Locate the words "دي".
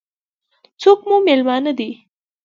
1.79-1.89